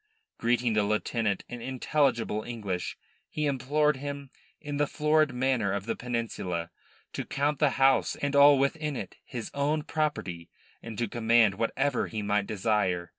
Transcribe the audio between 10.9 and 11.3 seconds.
to